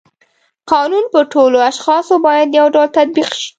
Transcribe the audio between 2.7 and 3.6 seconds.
ډول تطبیق شي.